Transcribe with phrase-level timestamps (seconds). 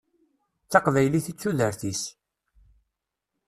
[0.65, 2.01] D taqbaylit i d tudert-is.